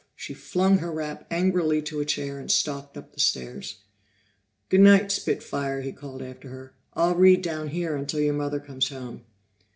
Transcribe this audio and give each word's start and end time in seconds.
She 0.15 0.33
flung 0.33 0.79
her 0.79 0.91
wrap 0.91 1.27
angrily 1.29 1.79
to 1.83 1.99
a 1.99 2.05
chair 2.05 2.39
and 2.39 2.49
stalked 2.49 2.97
up 2.97 3.13
the 3.13 3.19
stairs. 3.19 3.83
"Good 4.69 4.79
night, 4.81 5.11
spit 5.11 5.43
fire," 5.43 5.81
he 5.81 5.91
called 5.91 6.23
after 6.23 6.49
her. 6.49 6.73
"I'll 6.95 7.13
read 7.13 7.43
down 7.43 7.67
here 7.67 7.95
until 7.95 8.19
your 8.21 8.33
mother 8.33 8.59
comes 8.59 8.89
home." 8.89 9.23